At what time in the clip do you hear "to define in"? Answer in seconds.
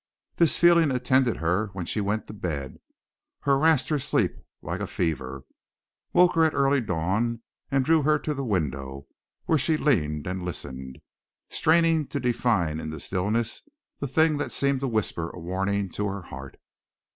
12.07-12.89